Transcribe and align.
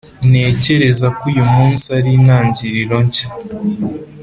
ntekereza 0.29 1.07
ko 1.17 1.21
uyu 1.31 1.43
munsi 1.53 1.85
ari 1.97 2.09
intangiriro 2.17 2.95
nshya, 3.05 3.27